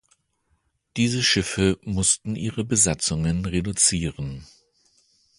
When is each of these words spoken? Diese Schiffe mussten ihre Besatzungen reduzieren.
Diese 0.97 1.21
Schiffe 1.21 1.77
mussten 1.83 2.35
ihre 2.35 2.63
Besatzungen 2.63 3.45
reduzieren. 3.45 4.47